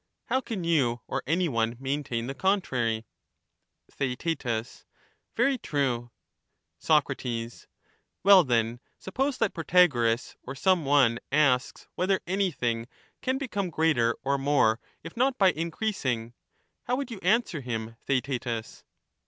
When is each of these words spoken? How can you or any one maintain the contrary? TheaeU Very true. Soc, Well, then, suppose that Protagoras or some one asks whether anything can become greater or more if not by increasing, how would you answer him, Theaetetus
How 0.29 0.41
can 0.41 0.63
you 0.63 1.01
or 1.05 1.21
any 1.27 1.47
one 1.47 1.77
maintain 1.79 2.25
the 2.25 2.33
contrary? 2.33 3.05
TheaeU 3.91 4.85
Very 5.35 5.59
true. 5.59 6.09
Soc, 6.79 7.07
Well, 8.23 8.43
then, 8.43 8.79
suppose 8.97 9.37
that 9.37 9.53
Protagoras 9.53 10.37
or 10.41 10.55
some 10.55 10.85
one 10.85 11.19
asks 11.31 11.85
whether 11.93 12.19
anything 12.25 12.87
can 13.21 13.37
become 13.37 13.69
greater 13.69 14.15
or 14.23 14.39
more 14.39 14.79
if 15.03 15.15
not 15.15 15.37
by 15.37 15.51
increasing, 15.51 16.33
how 16.85 16.95
would 16.95 17.11
you 17.11 17.19
answer 17.21 17.61
him, 17.61 17.95
Theaetetus 18.07 18.83